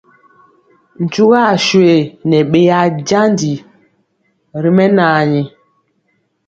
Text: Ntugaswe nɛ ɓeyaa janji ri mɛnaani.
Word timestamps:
Ntugaswe 1.03 1.89
nɛ 2.29 2.37
ɓeyaa 2.51 2.87
janji 3.07 3.53
ri 4.61 4.69
mɛnaani. 4.77 5.41